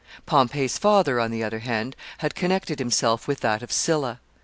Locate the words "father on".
0.79-1.29